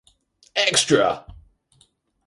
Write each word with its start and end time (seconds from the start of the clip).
Extra! 0.55 1.05